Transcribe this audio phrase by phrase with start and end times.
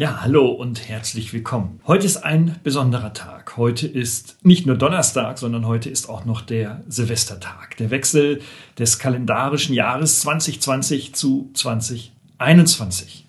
[0.00, 1.78] Ja, hallo und herzlich willkommen.
[1.86, 3.58] Heute ist ein besonderer Tag.
[3.58, 7.76] Heute ist nicht nur Donnerstag, sondern heute ist auch noch der Silvestertag.
[7.76, 8.40] Der Wechsel
[8.78, 13.26] des kalendarischen Jahres 2020 zu 2021.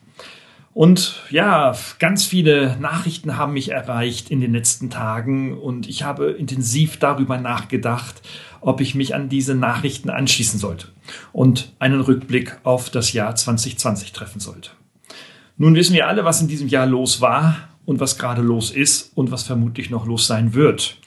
[0.73, 6.31] Und ja, ganz viele Nachrichten haben mich erreicht in den letzten Tagen und ich habe
[6.31, 8.21] intensiv darüber nachgedacht,
[8.61, 10.87] ob ich mich an diese Nachrichten anschließen sollte
[11.33, 14.69] und einen Rückblick auf das Jahr 2020 treffen sollte.
[15.61, 19.15] Nun wissen wir alle, was in diesem Jahr los war und was gerade los ist
[19.15, 20.97] und was vermutlich noch los sein wird,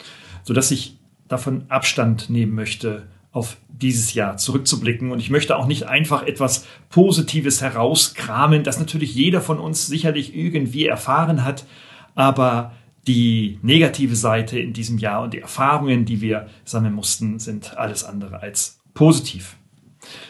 [0.44, 0.96] sodass ich
[1.27, 5.10] davon Abstand nehmen möchte, auf dieses Jahr zurückzublicken.
[5.10, 10.36] Und ich möchte auch nicht einfach etwas Positives herauskramen, das natürlich jeder von uns sicherlich
[10.36, 11.66] irgendwie erfahren hat,
[12.14, 12.74] aber
[13.08, 18.05] die negative Seite in diesem Jahr und die Erfahrungen, die wir sammeln mussten, sind alles
[18.05, 19.56] andere als positiv.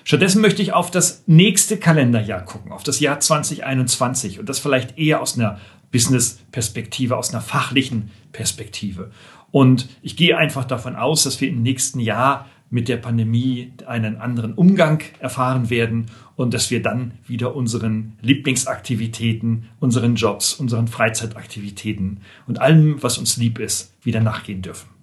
[0.04, 4.98] Stattdessen möchte ich auf das nächste Kalenderjahr gucken, auf das Jahr 2021 und das vielleicht
[4.98, 5.58] eher aus einer
[5.90, 9.10] Business-Perspektive, aus einer fachlichen Perspektive.
[9.50, 14.16] Und ich gehe einfach davon aus, dass wir im nächsten Jahr mit der Pandemie einen
[14.16, 22.22] anderen Umgang erfahren werden und dass wir dann wieder unseren Lieblingsaktivitäten, unseren Jobs, unseren Freizeitaktivitäten
[22.48, 24.93] und allem, was uns lieb ist, wieder nachgehen dürfen.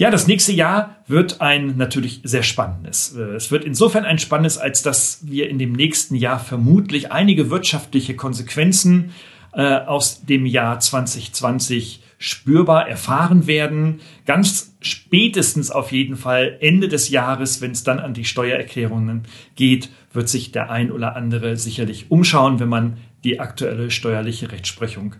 [0.00, 3.14] Ja, das nächste Jahr wird ein natürlich sehr spannendes.
[3.14, 7.50] Äh, es wird insofern ein spannendes, als dass wir in dem nächsten Jahr vermutlich einige
[7.50, 9.12] wirtschaftliche Konsequenzen
[9.52, 14.00] äh, aus dem Jahr 2020 spürbar erfahren werden.
[14.24, 19.90] Ganz spätestens auf jeden Fall Ende des Jahres, wenn es dann an die Steuererklärungen geht,
[20.14, 25.16] wird sich der ein oder andere sicherlich umschauen, wenn man die aktuelle steuerliche Rechtsprechung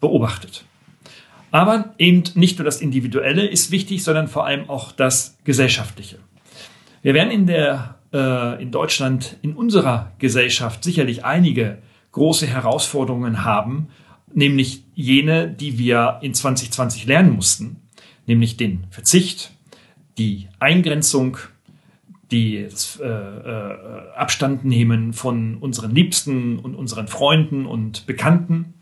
[0.00, 0.64] beobachtet.
[1.54, 6.18] Aber eben nicht nur das Individuelle ist wichtig, sondern vor allem auch das Gesellschaftliche.
[7.00, 11.78] Wir werden in der, äh, in Deutschland, in unserer Gesellschaft sicherlich einige
[12.10, 13.86] große Herausforderungen haben,
[14.32, 17.76] nämlich jene, die wir in 2020 lernen mussten,
[18.26, 19.52] nämlich den Verzicht,
[20.18, 21.36] die Eingrenzung,
[22.32, 23.76] die äh, äh,
[24.16, 28.74] Abstand nehmen von unseren Liebsten und unseren Freunden und Bekannten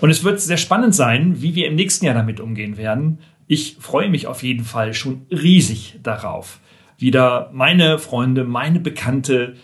[0.00, 3.18] und es wird sehr spannend sein, wie wir im nächsten Jahr damit umgehen werden.
[3.46, 6.60] Ich freue mich auf jeden Fall schon riesig darauf,
[6.98, 9.54] wieder meine Freunde, meine Bekannte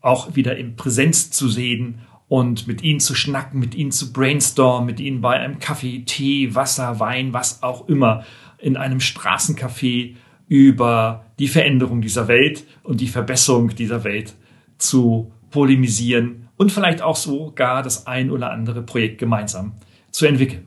[0.00, 4.86] auch wieder in Präsenz zu sehen und mit ihnen zu schnacken, mit ihnen zu brainstormen,
[4.86, 8.24] mit ihnen bei einem Kaffee, Tee, Wasser, Wein, was auch immer,
[8.58, 10.14] in einem Straßencafé
[10.48, 14.34] über die Veränderung dieser Welt und die Verbesserung dieser Welt
[14.78, 19.72] zu polemisieren und vielleicht auch sogar das ein oder andere Projekt gemeinsam
[20.10, 20.66] zu entwickeln.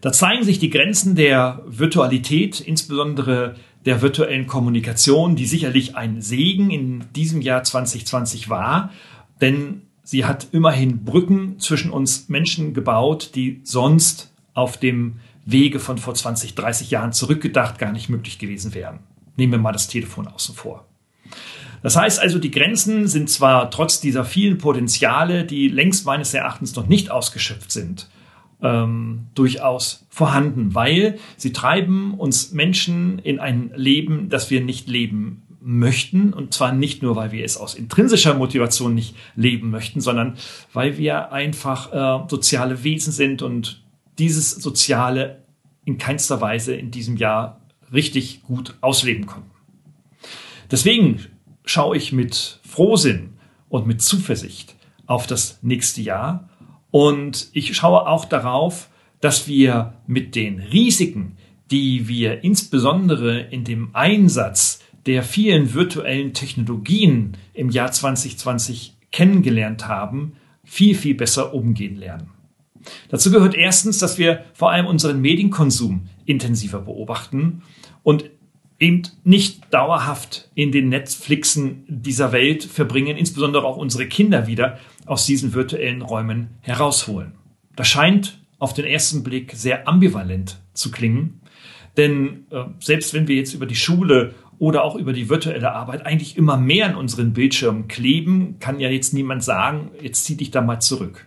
[0.00, 6.70] Da zeigen sich die Grenzen der Virtualität, insbesondere der virtuellen Kommunikation, die sicherlich ein Segen
[6.70, 8.90] in diesem Jahr 2020 war,
[9.40, 15.98] denn sie hat immerhin Brücken zwischen uns Menschen gebaut, die sonst auf dem Wege von
[15.98, 19.00] vor 20, 30 Jahren zurückgedacht gar nicht möglich gewesen wären.
[19.36, 20.86] Nehmen wir mal das Telefon außen vor.
[21.82, 26.76] Das heißt also, die Grenzen sind zwar trotz dieser vielen Potenziale, die längst meines Erachtens
[26.76, 28.08] noch nicht ausgeschöpft sind,
[28.62, 35.42] ähm, durchaus vorhanden, weil sie treiben uns Menschen in ein Leben, das wir nicht leben
[35.60, 36.32] möchten.
[36.32, 40.36] Und zwar nicht nur, weil wir es aus intrinsischer Motivation nicht leben möchten, sondern
[40.72, 41.92] weil wir einfach
[42.24, 43.82] äh, soziale Wesen sind und
[44.18, 45.44] dieses Soziale
[45.84, 47.60] in keinster Weise in diesem Jahr
[47.92, 49.50] richtig gut ausleben konnten.
[50.70, 51.26] Deswegen
[51.70, 53.34] schaue ich mit Frohsinn
[53.68, 54.74] und mit Zuversicht
[55.06, 56.48] auf das nächste Jahr.
[56.90, 58.88] Und ich schaue auch darauf,
[59.20, 61.36] dass wir mit den Risiken,
[61.70, 70.32] die wir insbesondere in dem Einsatz der vielen virtuellen Technologien im Jahr 2020 kennengelernt haben,
[70.64, 72.30] viel, viel besser umgehen lernen.
[73.10, 77.62] Dazu gehört erstens, dass wir vor allem unseren Medienkonsum intensiver beobachten
[78.02, 78.30] und
[78.80, 85.26] eben nicht dauerhaft in den Netflixen dieser Welt verbringen, insbesondere auch unsere Kinder wieder aus
[85.26, 87.34] diesen virtuellen Räumen herausholen.
[87.76, 91.40] Das scheint auf den ersten Blick sehr ambivalent zu klingen,
[91.96, 96.06] denn äh, selbst wenn wir jetzt über die Schule oder auch über die virtuelle Arbeit
[96.06, 100.50] eigentlich immer mehr an unseren Bildschirmen kleben, kann ja jetzt niemand sagen, jetzt zieh dich
[100.50, 101.26] da mal zurück.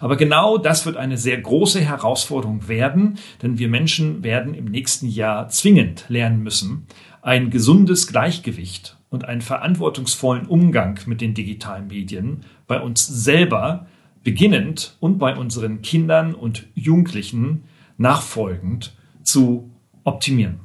[0.00, 5.08] Aber genau das wird eine sehr große Herausforderung werden, denn wir Menschen werden im nächsten
[5.08, 6.86] Jahr zwingend lernen müssen,
[7.22, 13.86] ein gesundes Gleichgewicht und einen verantwortungsvollen Umgang mit den digitalen Medien bei uns selber
[14.22, 17.64] beginnend und bei unseren Kindern und Jugendlichen
[17.96, 19.70] nachfolgend zu
[20.04, 20.60] optimieren.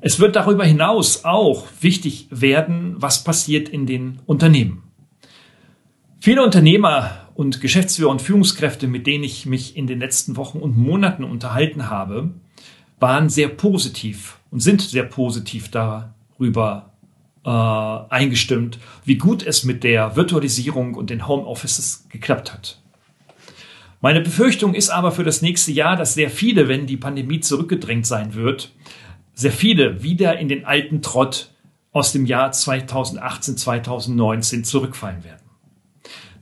[0.00, 4.82] Es wird darüber hinaus auch wichtig werden, was passiert in den Unternehmen.
[6.24, 10.78] Viele Unternehmer und Geschäftsführer und Führungskräfte, mit denen ich mich in den letzten Wochen und
[10.78, 12.30] Monaten unterhalten habe,
[13.00, 16.92] waren sehr positiv und sind sehr positiv darüber
[17.44, 22.80] äh, eingestimmt, wie gut es mit der Virtualisierung und den Homeoffices geklappt hat.
[24.00, 28.06] Meine Befürchtung ist aber für das nächste Jahr, dass sehr viele, wenn die Pandemie zurückgedrängt
[28.06, 28.72] sein wird,
[29.34, 31.50] sehr viele wieder in den alten Trott
[31.90, 35.41] aus dem Jahr 2018, 2019 zurückfallen werden.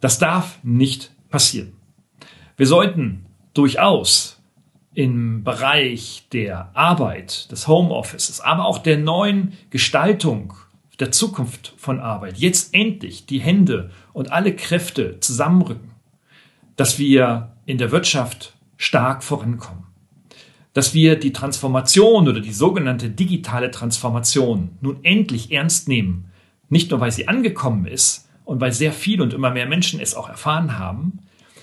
[0.00, 1.72] Das darf nicht passieren.
[2.56, 4.40] Wir sollten durchaus
[4.94, 10.54] im Bereich der Arbeit, des Homeoffices, aber auch der neuen Gestaltung
[10.98, 15.90] der Zukunft von Arbeit jetzt endlich die Hände und alle Kräfte zusammenrücken,
[16.76, 19.84] dass wir in der Wirtschaft stark vorankommen,
[20.72, 26.30] dass wir die Transformation oder die sogenannte digitale Transformation nun endlich ernst nehmen,
[26.68, 30.16] nicht nur weil sie angekommen ist, und weil sehr viele und immer mehr Menschen es
[30.16, 31.20] auch erfahren haben,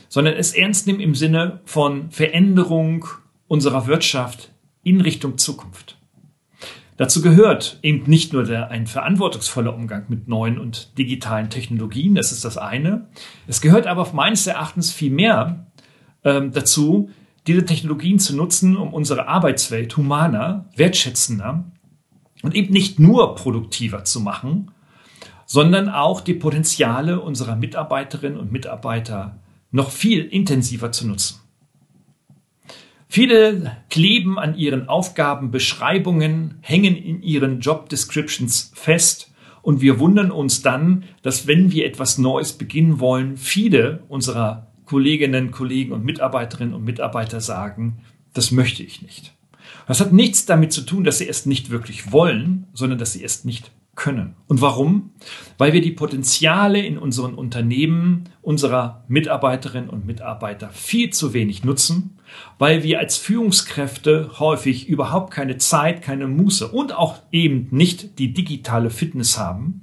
[0.07, 3.06] sondern es ernst nehmen im Sinne von Veränderung
[3.50, 4.54] unserer Wirtschaft
[4.84, 5.98] in Richtung Zukunft.
[6.95, 12.31] Dazu gehört eben nicht nur der, ein verantwortungsvoller Umgang mit neuen und digitalen Technologien, das
[12.31, 13.10] ist das eine.
[13.48, 15.68] Es gehört aber meines Erachtens viel mehr
[16.24, 17.10] ähm, dazu,
[17.48, 21.66] diese Technologien zu nutzen, um unsere Arbeitswelt humaner, wertschätzender
[22.44, 24.72] und eben nicht nur produktiver zu machen,
[25.48, 29.40] sondern auch die Potenziale unserer Mitarbeiterinnen und Mitarbeiter
[29.72, 31.40] noch viel intensiver zu nutzen.
[33.08, 40.62] Viele kleben an ihren Aufgabenbeschreibungen, hängen in ihren Job Descriptions fest und wir wundern uns
[40.62, 46.84] dann, dass wenn wir etwas Neues beginnen wollen, viele unserer Kolleginnen, Kollegen und Mitarbeiterinnen und
[46.84, 48.00] Mitarbeiter sagen,
[48.34, 49.34] das möchte ich nicht.
[49.88, 53.24] Das hat nichts damit zu tun, dass sie es nicht wirklich wollen, sondern dass sie
[53.24, 54.36] es nicht können.
[54.48, 55.10] Und warum?
[55.58, 62.18] Weil wir die Potenziale in unseren Unternehmen unserer Mitarbeiterinnen und Mitarbeiter viel zu wenig nutzen,
[62.60, 68.34] weil wir als Führungskräfte häufig überhaupt keine Zeit, keine Muße und auch eben nicht die
[68.34, 69.82] digitale Fitness haben,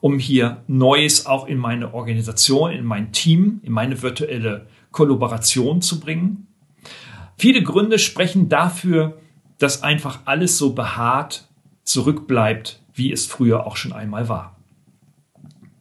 [0.00, 6.00] um hier Neues auch in meine Organisation, in mein Team, in meine virtuelle Kollaboration zu
[6.00, 6.46] bringen.
[7.36, 9.18] Viele Gründe sprechen dafür,
[9.58, 11.48] dass einfach alles so behaart
[11.82, 14.56] zurückbleibt wie es früher auch schon einmal war.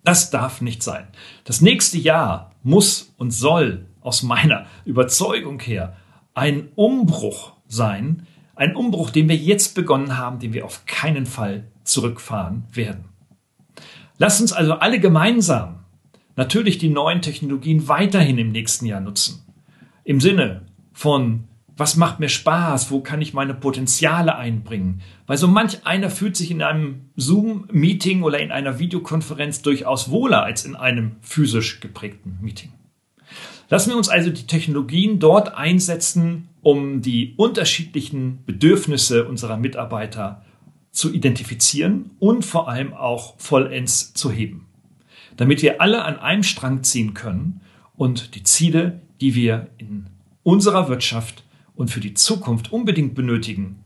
[0.04, 1.08] Das darf nicht sein.
[1.46, 5.96] Das nächste Jahr muss und soll aus meiner Überzeugung her
[6.36, 11.66] ein Umbruch sein, ein Umbruch, den wir jetzt begonnen haben, den wir auf keinen Fall
[11.84, 13.06] zurückfahren werden.
[14.18, 15.80] Lasst uns also alle gemeinsam
[16.36, 19.44] natürlich die neuen Technologien weiterhin im nächsten Jahr nutzen.
[20.04, 21.46] Im Sinne von
[21.78, 25.02] was macht mir Spaß, wo kann ich meine Potenziale einbringen.
[25.28, 30.44] Weil so manch einer fühlt sich in einem Zoom-Meeting oder in einer Videokonferenz durchaus wohler
[30.44, 32.72] als in einem physisch geprägten Meeting.
[33.70, 40.44] Lassen wir uns also die Technologien dort einsetzen, um die unterschiedlichen Bedürfnisse unserer Mitarbeiter
[40.92, 44.68] zu identifizieren und vor allem auch vollends zu heben.
[45.36, 47.60] Damit wir alle an einem Strang ziehen können
[47.96, 50.08] und die Ziele, die wir in
[50.44, 51.45] unserer Wirtschaft
[51.76, 53.84] und für die Zukunft unbedingt benötigen,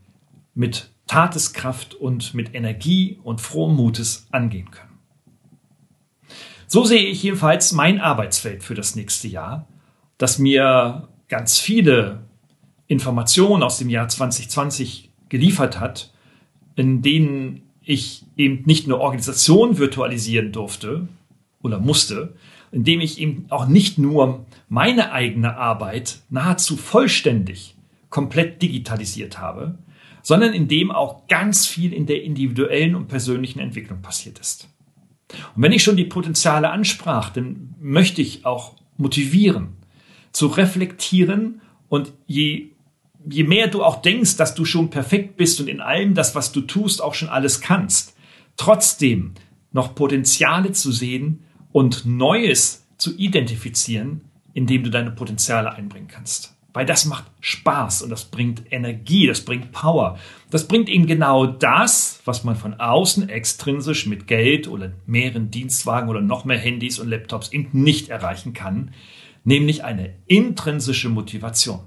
[0.54, 4.90] mit Tateskraft und mit Energie und frohem Mutes angehen können.
[6.66, 9.66] So sehe ich jedenfalls mein Arbeitsfeld für das nächste Jahr,
[10.18, 12.20] das mir ganz viele
[12.86, 16.12] Informationen aus dem Jahr 2020 geliefert hat,
[16.76, 21.08] in denen ich eben nicht nur Organisationen virtualisieren durfte
[21.60, 22.34] oder musste,
[22.70, 27.74] indem ich eben auch nicht nur meine eigene Arbeit nahezu vollständig
[28.10, 29.78] komplett digitalisiert habe,
[30.22, 34.68] sondern in dem auch ganz viel in der individuellen und persönlichen Entwicklung passiert ist.
[35.54, 39.76] Und wenn ich schon die Potenziale ansprach, dann möchte ich auch motivieren,
[40.32, 42.70] zu reflektieren und je,
[43.28, 46.52] je mehr du auch denkst, dass du schon perfekt bist und in allem das, was
[46.52, 48.14] du tust, auch schon alles kannst,
[48.56, 49.34] trotzdem
[49.72, 56.56] noch Potenziale zu sehen und Neues zu identifizieren, indem du deine Potenziale einbringen kannst.
[56.72, 60.18] Weil das macht Spaß und das bringt Energie, das bringt Power.
[60.50, 66.08] Das bringt eben genau das, was man von außen extrinsisch mit Geld oder mehreren Dienstwagen
[66.08, 68.92] oder noch mehr Handys und Laptops eben nicht erreichen kann,
[69.42, 71.80] nämlich eine intrinsische Motivation.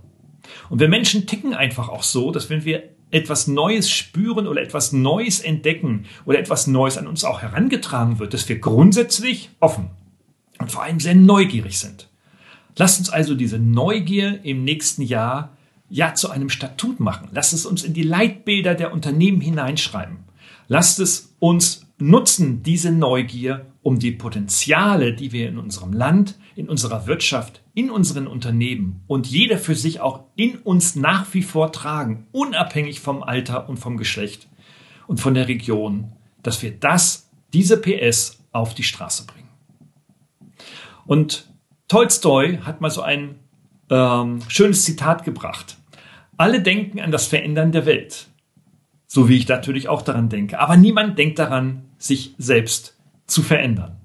[0.70, 4.92] Und wir Menschen ticken einfach auch so, dass wenn wir etwas Neues spüren oder etwas
[4.92, 9.92] Neues entdecken oder etwas Neues an uns auch herangetragen wird, dass wir grundsätzlich offen
[10.60, 12.10] und vor allem sehr neugierig sind.
[12.76, 15.56] Lasst uns also diese Neugier im nächsten Jahr
[15.90, 17.30] ja zu einem Statut machen.
[17.32, 20.20] Lasst es uns in die Leitbilder der Unternehmen hineinschreiben.
[20.68, 26.70] Lasst es uns nutzen, diese Neugier, um die Potenziale, die wir in unserem Land, in
[26.70, 31.72] unserer Wirtschaft, in unseren Unternehmen und jeder für sich auch in uns nach wie vor
[31.72, 34.48] tragen, unabhängig vom Alter und vom Geschlecht
[35.08, 36.14] und von der Region,
[36.44, 39.50] dass wir das, diese PS auf die Straße bringen.
[41.06, 41.53] Und
[41.94, 43.36] Tolstoi hat mal so ein
[43.92, 45.78] ähm, schönes Zitat gebracht.
[46.38, 48.30] Alle denken an das Verändern der Welt,
[49.06, 52.98] so wie ich natürlich auch daran denke, aber niemand denkt daran, sich selbst
[53.28, 53.98] zu verändern.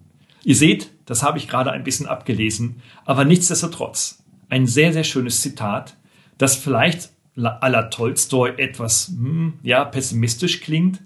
[0.44, 5.40] Ihr seht, das habe ich gerade ein bisschen abgelesen, aber nichtsdestotrotz ein sehr, sehr schönes
[5.40, 5.96] Zitat,
[6.36, 11.00] das vielleicht la Tolstoi etwas hm, ja, pessimistisch klingt,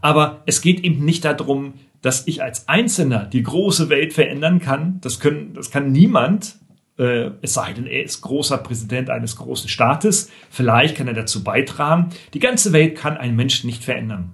[0.00, 5.00] aber es geht eben nicht darum, dass ich als Einzelner die große Welt verändern kann.
[5.00, 6.56] Das, können, das kann niemand,
[6.98, 10.30] äh, es sei denn, er ist großer Präsident eines großen Staates.
[10.50, 12.10] Vielleicht kann er dazu beitragen.
[12.34, 14.32] Die ganze Welt kann ein Mensch nicht verändern.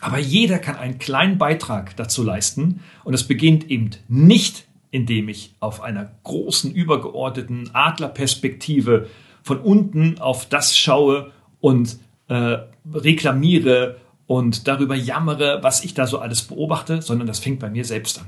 [0.00, 2.80] Aber jeder kann einen kleinen Beitrag dazu leisten.
[3.04, 9.08] Und es beginnt eben nicht, indem ich auf einer großen, übergeordneten Adlerperspektive
[9.42, 12.58] von unten auf das schaue und äh,
[12.92, 13.96] reklamiere
[14.28, 18.20] und darüber jammere, was ich da so alles beobachte, sondern das fängt bei mir selbst
[18.20, 18.26] an.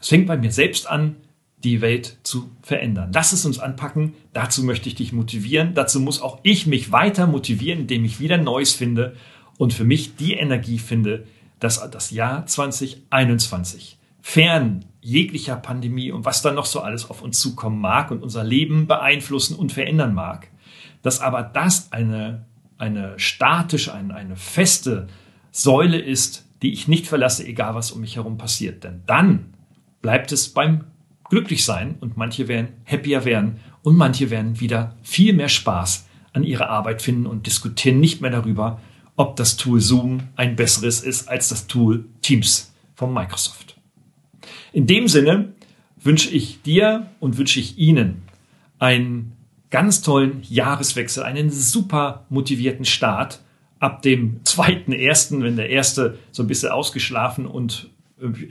[0.00, 1.16] Es fängt bei mir selbst an,
[1.62, 3.12] die Welt zu verändern.
[3.14, 4.14] Lass es uns anpacken.
[4.32, 5.74] Dazu möchte ich dich motivieren.
[5.74, 9.14] Dazu muss auch ich mich weiter motivieren, indem ich wieder Neues finde
[9.56, 11.28] und für mich die Energie finde,
[11.60, 17.38] dass das Jahr 2021 fern jeglicher Pandemie und was da noch so alles auf uns
[17.38, 20.48] zukommen mag und unser Leben beeinflussen und verändern mag,
[21.02, 22.46] dass aber das eine,
[22.82, 25.06] eine statische, eine, eine feste
[25.52, 28.82] Säule ist, die ich nicht verlasse, egal was um mich herum passiert.
[28.82, 29.54] Denn dann
[30.02, 30.84] bleibt es beim
[31.30, 36.70] Glücklichsein und manche werden happier werden und manche werden wieder viel mehr Spaß an ihrer
[36.70, 38.80] Arbeit finden und diskutieren nicht mehr darüber,
[39.14, 43.76] ob das Tool Zoom ein besseres ist als das Tool Teams von Microsoft.
[44.72, 45.52] In dem Sinne
[46.00, 48.22] wünsche ich dir und wünsche ich Ihnen
[48.80, 49.36] einen
[49.72, 53.40] ganz tollen Jahreswechsel, einen super motivierten Start.
[53.80, 57.90] Ab dem zweiten ersten, wenn der erste so ein bisschen ausgeschlafen und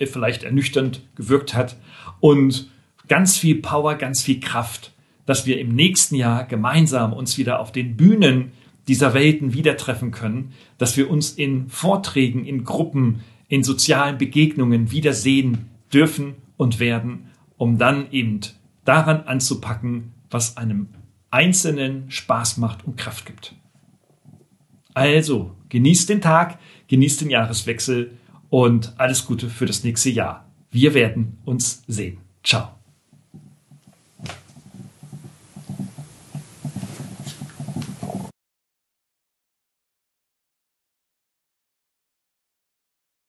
[0.05, 1.77] vielleicht ernüchternd gewirkt hat.
[2.19, 2.69] Und
[3.07, 4.91] ganz viel Power, ganz viel Kraft,
[5.25, 8.51] dass wir im nächsten Jahr gemeinsam uns wieder auf den Bühnen
[8.87, 14.91] dieser Welten wieder treffen können, dass wir uns in Vorträgen, in Gruppen, in sozialen Begegnungen
[14.91, 18.39] wiedersehen dürfen und werden, um dann eben
[18.83, 20.87] daran anzupacken, was einem
[21.31, 23.55] Einzelnen Spaß macht und Kraft gibt.
[24.93, 28.17] Also, genießt den Tag, genießt den Jahreswechsel
[28.49, 30.45] und alles Gute für das nächste Jahr.
[30.69, 32.19] Wir werden uns sehen.
[32.43, 32.80] Ciao.